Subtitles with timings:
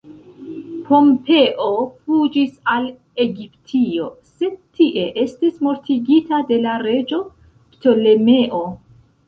[0.85, 1.67] Pompeo
[2.07, 2.87] fuĝis al
[3.27, 7.23] Egiptio, sed tie estis mortigita de la reĝo
[7.77, 8.67] Ptolemeo.